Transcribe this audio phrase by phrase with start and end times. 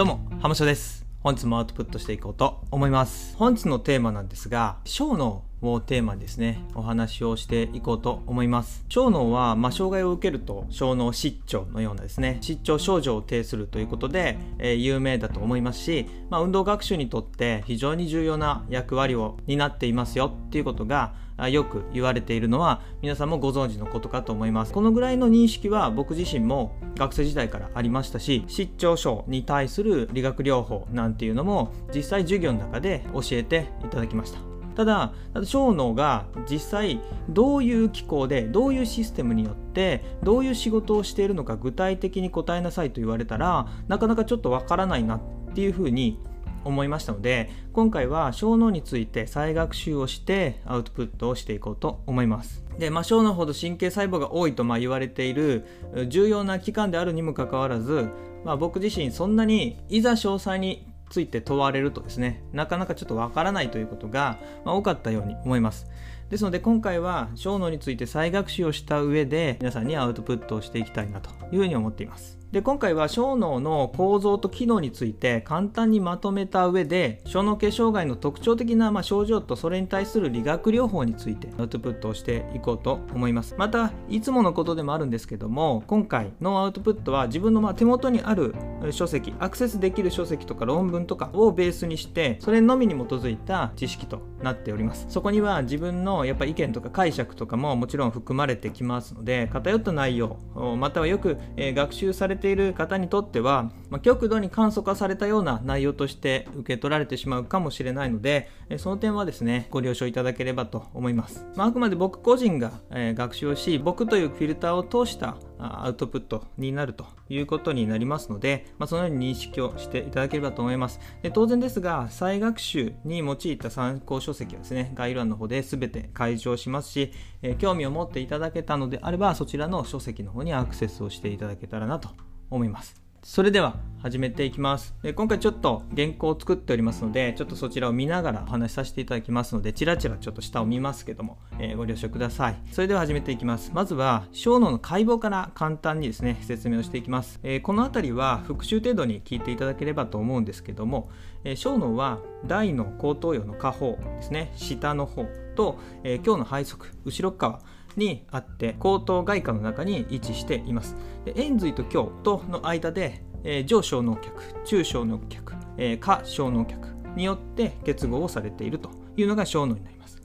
[0.00, 1.04] どうも、浜翔です。
[1.22, 3.36] 本日もアウトプットしていこうと思います。
[3.36, 8.84] 本日のテーマなんですが、ショーのをテーマにですね、お話をしていこうと思います。
[8.88, 20.32] 小脳は、まあ、障害を受けると小脳失調のようなですね、失調症状を呈するということで、えー有名だと思いますし、まあ、運動学習にとって非常に重要な役割を担っていますよ。
[20.48, 21.14] っていうことが、
[21.48, 24.72] よく言われているのは皆さんもご存知のことかと思います。
[24.72, 34.49] このぐらいの認識は僕自身も学生時代からありましたし失調症に対する理学療法なんていうのも実際授業の中で教えていただきました。
[34.76, 35.12] ただ
[35.44, 45.20] 小脳が実際どういう機構でどういうシステムによってどういう仕事をしているのか具体的に答えなさいと言われたらなかなかちょっとわからないなっ
[45.54, 46.18] ていうふうに
[46.64, 52.64] 思いましたので今回は小脳について再学習をしてアウトプットをしていこうと思います。
[52.78, 55.64] で、まあ、小脳ほど神経細胞が多いとまあ言われている
[56.08, 58.08] 重要な器官であるにもかかわらず、
[58.44, 65.86] まあ、僕自身そんなにいざ詳細について問われるとですねなかなかちょっとわからないということが、まあ、多かったように思います。
[66.30, 72.39] ですので今回は小脳について再学習をした上で皆さんにアウトプットをしていきたいなというふうに思っています。
[72.52, 83.54] で今回は小脳の構造と機能について簡単にまとめた上で小脳系障害の特徴的なまあ症状とそれに対する理学療法についてアウトプットをしていこうと思います。
[83.56, 88.52] またいつものことでもあるんですけども今回のアウトプットは自分のまあ手元にある
[88.90, 95.06] 書籍アクセスできる書籍とか論文とかをベースにしてそれのみに基づいた知識となっております。
[95.08, 100.36] そこには自分のやっぱ意見とか解釈とかももちろん含まれてきますので偏った内容
[100.78, 121.00] またはよく、学習されてている方にとっては、まあ、極度に簡素化されたような内容として受け取られてしまうかもしれないので、えその点はですねご了承いただければと思います、まあ、あくまで僕個人が、え学習をし僕というフィルターを通したアウトプットになるということになりますので、まあ、そのように認識をしていただければと思います。
[121.22, 132.10] で当然ですが再学習に用いた参考書籍はですね概要欄の方で全て開示をしますし、え興味を持っていただけたのであればそちらの書籍の方にアクセスをしていただけたらなと
[132.50, 133.00] 思います。
[133.22, 134.94] それでは始めていきます。
[135.02, 142.56] で今回ちょっと原稿を作っておりますのでちょっとそちらを見ながらお話しさせていただきますのでチラチラちょっと下を見ますけども、えーご了承ください。
[142.72, 143.72] それでは始めていきます。
[143.74, 151.10] まずは小脳の解剖から簡単にですね説明をしていきます、えーこの辺りは復習程度に聞いていただければと思うんですけども、
[151.44, 157.60] えー小脳は大の後頭葉の下方ですね下の方と、えー、今日の背側後ろ側
[157.96, 160.96] にあって後頭外科の中に位置しています。
[161.24, 170.20] で円髄と胸との間で、えー上小脳脚中小脳脚、えー下小脳脚によって結合をされているというのが小脳になります。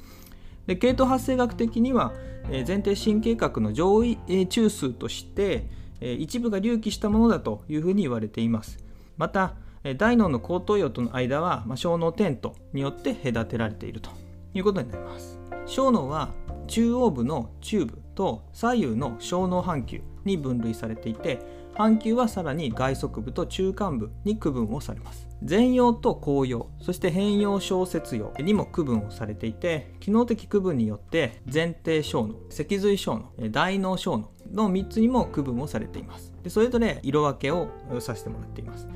[0.67, 2.13] で系統発生学的には、
[2.49, 5.67] えー前庭神経核の上位、えー中枢として、
[6.01, 8.77] えー一部が隆起したものだというふうに言われています。
[9.17, 14.09] またえー大脳の後頭葉との間は、まあ、小脳テントによって隔てられていると
[14.53, 15.39] いうことになります。
[15.65, 16.29] 小脳は
[16.67, 21.39] 中央部の中部と左右の小脳半球に分類されていて
[21.75, 25.27] 半球はさらに外側部と中間部に区分をされます。
[25.47, 36.33] 前葉と後葉そして変葉小節葉にも区分をされていて機能的区分によって前庭小脳脊髄小脳大脳小脳の3つにも区分をされています。
[36.43, 37.67] でそれぞれ色分けを
[37.99, 38.87] させてもらっています。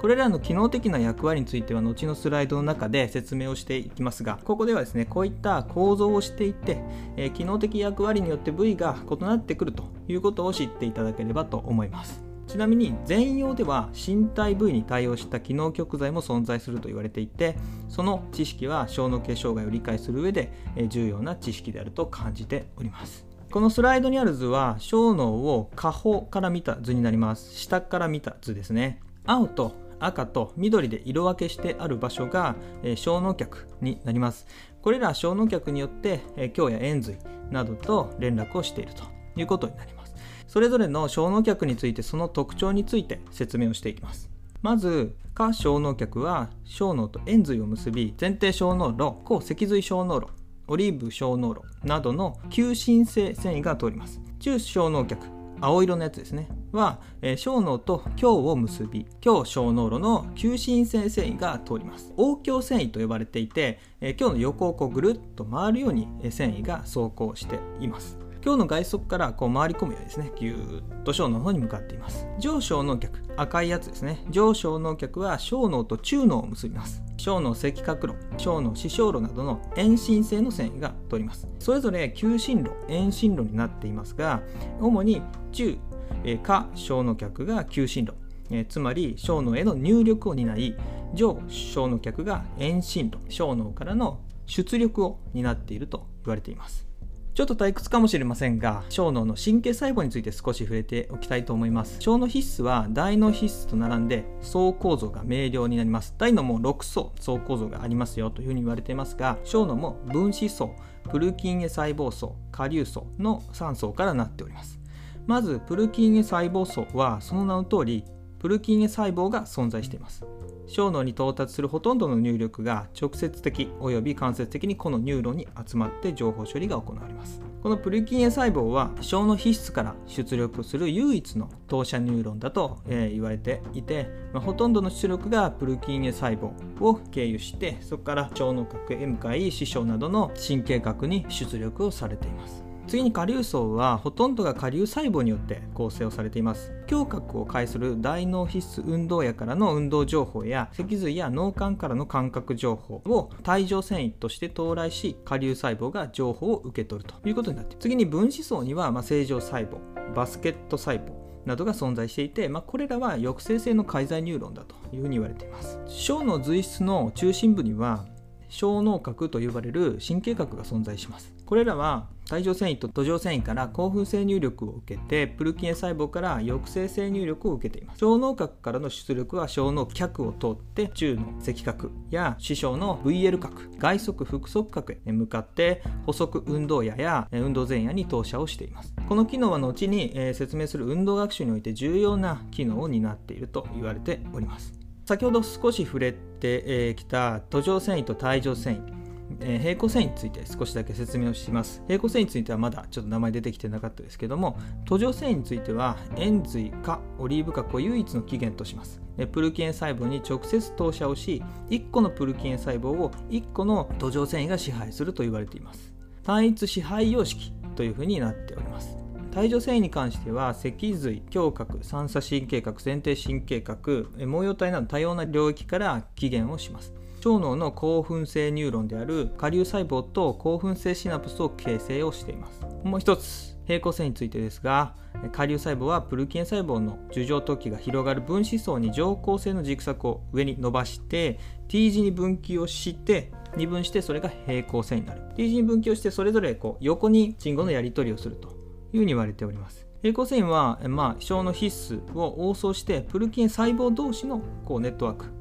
[0.00, 6.82] これらの機能的な役割については後のスライドの中で説明をしていきますがここではですねこういった構造をしていて、
[7.18, 12.24] えー機能的役割によって部位が異なってくるということを知っていただければと思います。
[12.46, 17.56] ちなみに全容では身体部位に対応した機能極材も存在すると言われていて
[17.88, 20.50] その知識は小脳系障害を理解する上で
[20.88, 23.26] 重要な知識であると感じております。
[23.50, 27.54] このスライドにある図は小脳を下方から見た図になります。
[27.54, 29.00] 下から見た図ですね。
[29.26, 34.46] 青と赤と緑で色分けしてある場所が、えー小脳脚になります。
[34.82, 37.18] これら小脳脚によって、えー胸や円髄
[37.50, 39.04] などと連絡をしていると
[39.36, 40.14] いうことになります。
[40.46, 44.30] それぞれの小脳脚についてその特徴について説明をしていきます。
[44.62, 50.26] まず下小脳脚は小脳と円髄を結び前庭小脳路後脊髄小脳路
[50.66, 54.20] オリーブ小脳路などの球心性繊維が通ります。
[54.38, 56.48] 中小脳脚青色のやつですね。
[56.72, 62.12] は、えー小脳と胸を結び胸小脳路の球心性繊維が通ります。
[62.16, 68.29] 横胸繊維と呼ばれていて、えー胸の横をこうぐるっと回るようにえ繊維が走行しています。
[68.42, 72.26] 今日の外側からこう回り込むようにですねぎゅーっと小脳の方に向かっています。
[72.38, 74.24] 上小脳脚赤いやつですね。
[74.30, 77.02] 上小脳脚は小脳と中脳を結びます。
[77.18, 81.48] 小脳赤角路小脳視床路などの遠心性の線維が通ります。
[81.58, 84.42] それぞれ急進路遠進路になっていますが
[84.80, 85.20] 主に
[85.52, 85.78] 中
[86.24, 88.14] え下小脳脚が急進路。
[88.50, 90.76] え、つまり小脳への入力を担い
[91.14, 93.18] 上小脳脚が遠心路。
[93.28, 96.89] 小脳からの出力を担っていると言われています。
[97.32, 101.96] ちょっと退屈かもしれませんが小脳の神経細胞について少し触れておきたいと思います。
[102.00, 106.14] 小脳皮質は大脳皮質と並んで層構造が明瞭になります。
[106.18, 110.74] 大脳も6層層構造がありますよというふうに言われていますが小脳も分子層
[111.10, 114.80] プルキンゲ細胞層下流層の3層からなっております。
[115.26, 118.04] まずプルキンゲ細胞層はその名の通り
[118.40, 120.24] プルキンゲ細胞が存在しています。
[120.66, 127.42] 小脳に到達するほとんどの入力が直接的および間接的にこのニューロンに集まって情報処理が行われます。
[127.62, 142.69] このプルキンエ細胞は小脳皮質から出力する唯一の投射ニューロンだと、え言われていて、まあ、ほとんどの出力がプルキンエ細胞を経由してそこから小脳核へ向かい視床などの神経核に出力をされています。
[142.90, 146.72] 次に顆粒層はほとんどが顆粒細胞によって構成をされています。
[146.90, 159.78] 橋核を介する大脳皮質運動野からの運動情報や脊髄や脳幹からの感覚情報を苔状線維として到来し顆粒細胞が情報を受け取るということになって次に分子層には、ま星状細胞
[160.12, 161.12] バスケット細胞
[161.46, 165.78] などが存在していて、まあ、これらは抑制性の介在ニューロンだというふうに言われています。
[165.86, 168.04] 小の髄質の中心部には
[168.48, 171.39] 小脳核と呼ばれる神経核が存在します。
[171.50, 177.98] これらは帯状繊維と土壌繊維から興奮性入力を受けてプルキン細胞から抑制性入力を受けています。
[177.98, 188.94] 小脳核からの出力は小脳脚を通って中の赤核や視床の VL 核外側腹側核へ向かって補足運動野や運動前野に投射をしています。
[189.08, 194.72] この機能は後に説明する運動学習において重要な機能を担っていると言われております。
[195.04, 198.99] 先ほど少し触れてきた土壌繊維と帯状繊維。
[199.40, 201.82] えー、平行線について少しだけ説明をします。
[201.86, 209.00] 平行線についてはまだちょっと名前出てきてなかったですけども、途上線については塩髄かオリーブ核を唯一の起源とします。
[209.32, 215.92] プルキエン細胞に直接投射をし、1個のプルキエン細胞を1個の土壌繊維が支配すると言われています。
[216.22, 218.96] 単一支配様式というふうになっております。
[219.36, 226.99] 帯状繊維に関しては脊髄、胸郭、三叉神経核、前庭神経核、毛様体など多様な領域から起源をします。
[227.24, 232.60] 腸脳の興奮性ニューロンである下流細胞と興奮性シナプスを形成をしています。
[232.82, 234.94] もう一つ平行線についてですが
[235.32, 241.38] 下流細胞はプルキン細胞の樹状突起が広がる分子層に上行性の軸索を上に伸ばして
[241.68, 245.22] T 字に分岐をして二分してそれが平行線になる。
[245.36, 249.86] T 字に分岐をしてそれぞれこう横に信号のやり取りをするというふうに言われております。
[250.02, 255.39] 平行線は、まあ、小の必須を応送してプルキン細胞同士のこうネットワーク。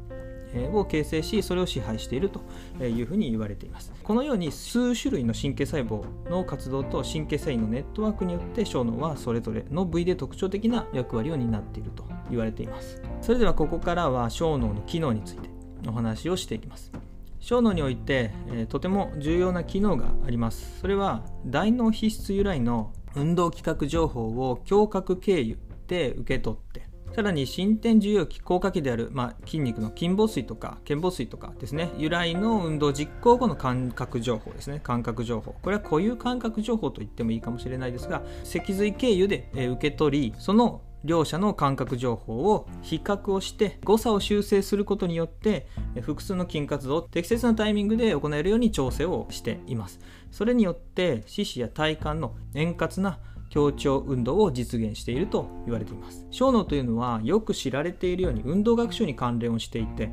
[0.74, 2.42] を形成しそれを支配していると
[2.84, 3.92] いうふうに言われています。
[4.04, 13.02] このように数種類の神経細胞の活動と神経繊維のネットワークによって小脳はそれぞれの部位で特徴的な役割を担っていると言われています。
[13.22, 15.50] それではここからは小脳の機能について
[15.88, 16.92] お話をしていきます。
[17.40, 20.80] 小脳において、えとても重要な機能があります。
[20.82, 25.58] それは大脳皮質由来の運動規格情報を胸郭経由
[25.88, 34.80] で受け取ってさらに伸展重要期効果器である、まあ、筋肉の筋房水とか腱房水とかですね由来の運動実行後の感覚情報ですね。
[34.84, 35.56] 感覚情報。
[35.62, 45.68] これは固有感覚情報と言ってもいいかもしれないですが脊髄経由で受け取りその両者の感覚情報を比較をして誤差を修正することによって
[46.02, 50.00] 複数の筋活動を適切なタイミングで行えるように調整をしています。
[50.32, 56.28] それによって四肢や体幹の円滑な協調運動を実現していると言われています。
[56.32, 60.12] 小脳というのはよく知られているように運動学習に関連をしていて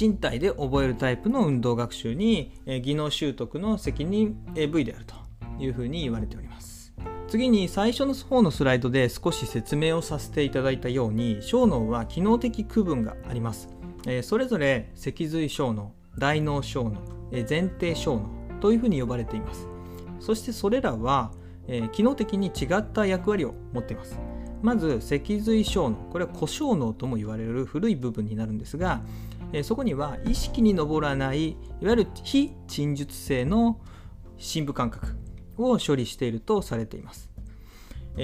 [0.00, 2.52] 身体で覚えるタイプの運動学習に
[2.82, 4.36] 技能習得の責任
[4.70, 5.14] 部位であると
[5.62, 6.92] いうふうに言われております。
[7.28, 13.68] 次に最初の方のスライドで少し説明をさせていただいたように小脳は機能的区分があります。
[14.22, 18.30] それぞれ脊髄小脳大脳小脳前庭小脳
[18.60, 19.68] というふうに呼ばれています。
[20.20, 21.30] そしてそれらは
[21.68, 24.18] えー、機能的に違った役割を持っています。
[24.62, 29.02] まず脊髄小脳これは古小脳とも言われる古い部分になるんですが、
[29.52, 33.80] えー、そこには意識に上らないいわゆる非陳述性の
[34.36, 35.16] 深部感覚
[35.56, 37.28] を処理しているとされています。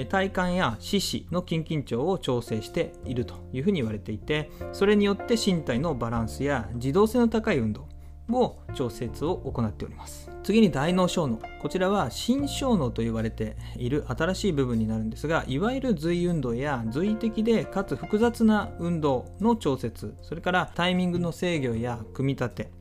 [0.09, 7.87] 体幹や四肢の筋緊張を調整しているというふうに言われていてそれによって身体のバランスや自動性の高い運動
[8.31, 10.31] を調節を行っております。
[10.43, 11.39] 次に大脳小脳。
[11.61, 20.15] こちらは新小脳と言われている新しい部分になるんですがいわゆる髄運動や髄的でかつ複雑な運動の調節。
[20.21, 22.71] それからタイミングの制御や組み立て。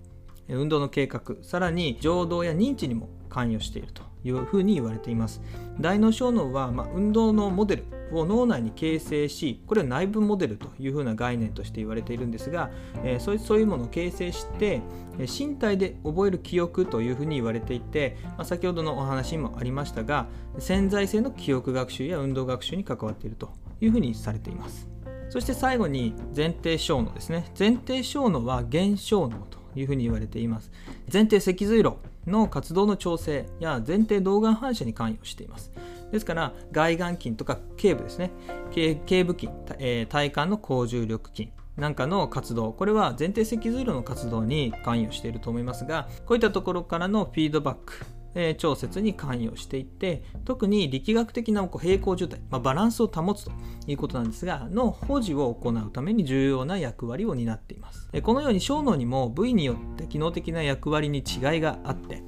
[0.49, 1.37] 運動の計画。
[1.43, 5.41] さらに情動や認知にも関与しているというふうに言われています。
[5.81, 7.85] 大脳小脳は、ま運動のモデル。
[8.13, 12.71] を脳内に形成しこれを内部モデルというふうな概念として言われているんですが、
[13.03, 14.83] えー、そういうものを形成して
[15.19, 20.27] 身体で覚える記憶というふうに言われていて、まあ、先ほどのお話にもありましたが
[20.59, 24.89] 潜在性の記憶学習や運動学習に関わっているというふうにされています。
[25.31, 27.51] そして最後に前提小脳ですね。
[27.59, 30.71] 前提小脳は現象脳というふうに言われています。
[31.13, 35.73] 前提脊髄路の活動の調整や前提動眼反射に関与しています。
[36.13, 38.31] ですから外眼筋とか頸部ですね。
[38.73, 42.73] 頸部筋、えー、体幹の高重力筋なんかの活動。
[42.73, 48.05] これは前提脊髄路の活動に関与していると思いますがこういったところからのフィードバック
[48.35, 53.53] え調節に関与していって特に力学的な平行状態、まあ、バランスを保つと
[53.87, 58.09] いうことなんですがの保持を行うために重要な役割を担っています。
[58.23, 62.23] このように小脳にも部位によって機能的な役割に違いがあって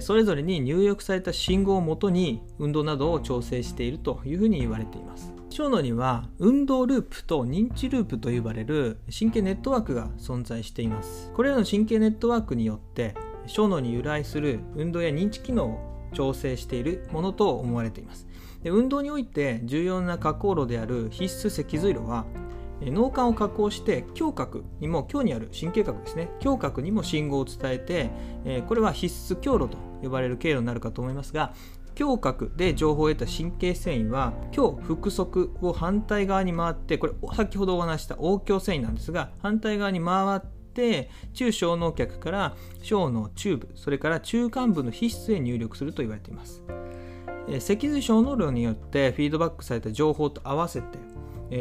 [0.00, 5.32] それぞれに入力された信号をもとに運動などを調整しているというふうに言われています。
[5.50, 11.30] 小脳には運動ループと認知ループと呼ばれる神経ネットワークが存在しています。
[11.32, 13.14] これらの神経ネットワークによって
[13.46, 18.26] 小脳に由来する運動や認知機能を調整しているものと思われています。
[18.62, 22.24] で運動において重要な加工路である必須脊髄路は
[22.80, 26.30] 脳幹を加工して胸郭にも胸にある神経核ですね。
[26.44, 28.10] 胸郭にも信号を伝えて
[28.68, 31.54] これは必須経路と呼ばれる経路になるかと思いますが
[31.98, 40.40] 胸郭で情報を得た神経繊維は胸腹側を反対側に回ってこれ先ほどお話した応胸繊維なんですが反対側に回っ
[40.74, 46.62] て中小脳脚から小脳中部それから中間部の皮質へ入力すると言われています。
[47.60, 50.98] 脊髄小脳量によってフィードバックされた情報と合わせて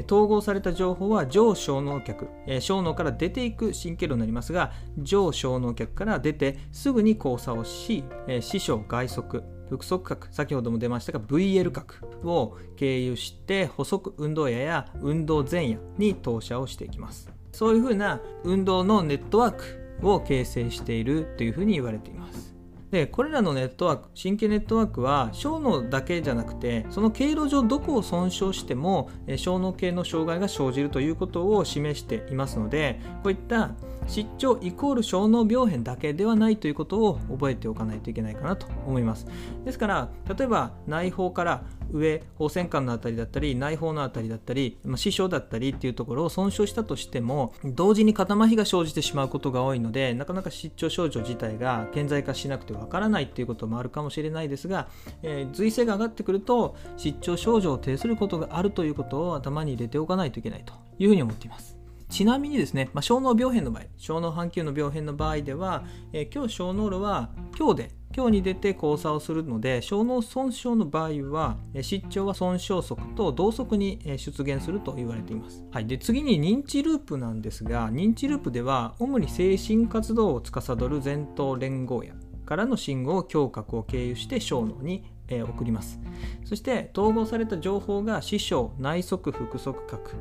[0.06, 2.30] 統合された情報は上小脳脚
[2.62, 8.06] 小脳から出ていく神経路になりますが上小脳脚から出てすぐに交差をし
[8.40, 17.33] 視小外側腹側角先ほども出ましたが VL 角を経由して補足運動野や運動前野に投射をしていきます。
[17.54, 19.64] そういうふうな運動のネットワーク
[20.02, 22.53] を形成しているというふうに言われています。
[22.94, 33.72] でこれらのネットワーク神経ネットワークは小脳だけじゃなくてその経路上どこを損傷しても小脳系の障害が生じるということを示していますのでこういった
[34.06, 39.26] 失調イコール小脳病変だけではないということを覚えておかないといけないかなと思います。
[39.66, 54.88] ですから例えば内包から上放線管のあたりだったり内包のあたりだったり、まあ、視床だったりっていうところを損傷したとしても同時に肩麻痺が生じてしまうことが多いのでなかなか失調症状自体が顕在化しなくてはわからないっていうこともあるかもしれないですが、
[55.22, 61.78] えー、随性が上がってくると失調症状を呈することがあるということを頭に入れておかないといけないというふうに思っています。
[62.10, 82.14] ちなみにですね、まあ、小脳病変の場合、小脳半球の病変の場合では、えー、今日小脳路は今日で今日に出て交差をするので小脳損傷の場合は失調は損傷側と同側に出現すると言われています、はい、で次に認知ループなんですが認知ループでは主に精神活動を司る前頭連合野
[82.46, 86.00] からの信号を胸郭を経由して小脳に送ります。
[86.46, 90.12] そして統合された情報が視床内側腹側核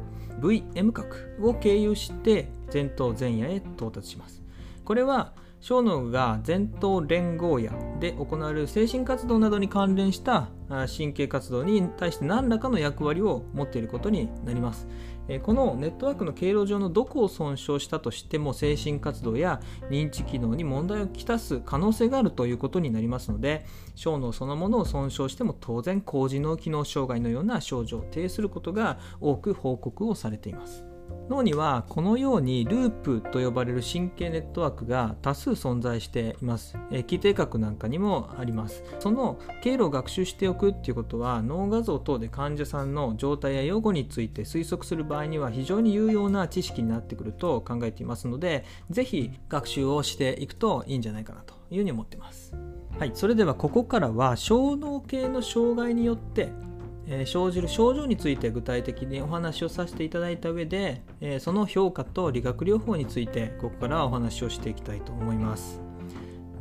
[0.41, 4.43] VM 核を経由して前頭前野へ到達します。
[4.85, 14.88] これは小脳が前頭連合野で行われる精神活動などに関連した神経活動に対して何らかの役割を持っていることになります。
[15.45, 23.64] このネットワークの経路上のどこを損傷したとしても精神活動や認知機能に問題をきたす可能性があるということになりますので
[23.95, 30.91] 小脳そのものを損傷しても当然高次脳機能障害のような症状を呈することが多く報告をされています。
[31.29, 36.76] 脳にはこのようにループと呼ばれる神経ネットワークが多数存在しています。
[36.91, 38.83] え基底核なんかにもあります。
[38.99, 52.55] その経路を学習しておくっていうことは脳画像等で患者さんの状態や予後について推測する場合には非常に有用な知識になってくると考えていますので、ぜひ学習をしていくといいんじゃないかなというふうに思っています。
[52.99, 56.52] はい、それではここからは小脳系の障害によって
[57.06, 65.80] え生じる症状について具体的にお話をさせていただいた上で、えその評価と理学療法についてここからお話をしていきたいと思います。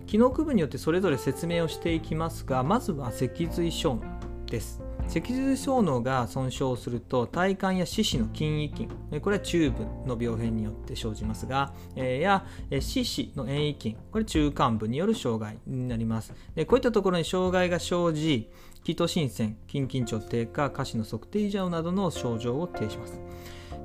[0.07, 4.01] 機能区分によってそれぞれ説明をしていきますがまずは脊髄小脳
[4.45, 4.81] です。
[5.07, 16.33] 脊髄小脳が損傷すると体幹や四肢の筋位筋これは中部の病変によって生じますが、えや四肢の遠位筋これ中間部による障害になります。
[16.55, 18.49] でこういったところに障害が生じ
[18.83, 23.19] 気と心線筋緊張低下下肢の測定異常などの症状を呈します。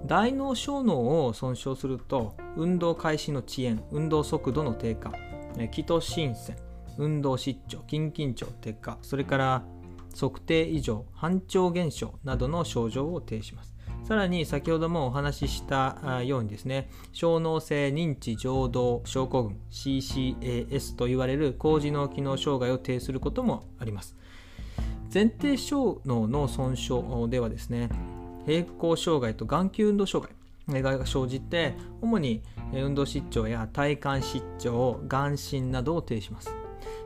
[0.06, 5.12] 大脳小脳を損傷すると運動開始の遅延運動速度の低下
[5.70, 6.56] 気と心線
[6.98, 9.64] 運動失調筋緊張低下それから
[10.18, 13.74] 測定異常反調現象などの症状を呈します。
[14.04, 24.16] さらに先ほどもお話ししたようにですね小脳性認知情動症候群 CCAS と言われる高次脳機能障害を呈することもあります。
[25.16, 27.88] 前提小脳の損傷ではですね
[28.44, 30.28] 平行障害と眼球運動障
[30.68, 32.42] 害が生じて主に
[32.74, 36.54] 運動失調や体幹失調眼神などを呈します。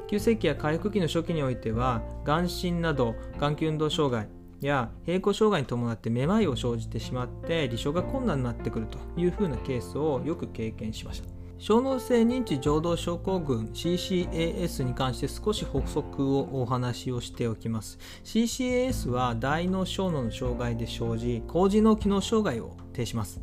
[0.08, 4.26] 急性期や回復期の初期においては眼神など眼球運動障害
[4.60, 11.39] や平行障害に伴ってめまいを生じてしまって離床が困難になってくるというふうなケースをよく経験しました。
[11.62, 17.98] 小脳性認知情動症候群 CCAS に関して少し補足をお話をしておきます。
[18.24, 23.42] CCAS は大脳小脳の障害で生じ高次脳機能障害を呈します。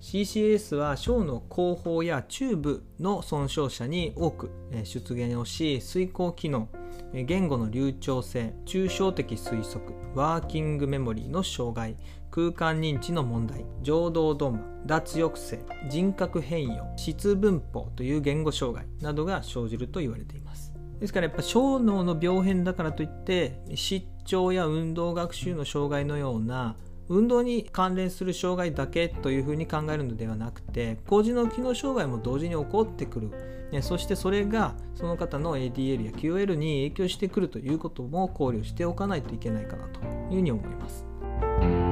[0.00, 4.50] CCAS は小の後方や中部の損傷者に多く
[4.82, 6.68] 出現をし遂行機能
[7.12, 11.96] 言語の流暢性抽象的推測ワーキングメモリーの障害
[12.34, 26.74] 空間認知の問題情動ドンマ脱抑制人格変容質分法という言語障害などが生じると言われていますですからやっぱ小脳の病変だからといって失調や運動学習の障害のような
[27.08, 33.30] 運動に関連する障害だけというふうに考えるのではなくて高次脳機能障害も同時に起こってくる
[33.80, 41.83] そしてそれがその方の ADL や QL に影響してくるということも考慮しておかないといけないかなというふうに思います。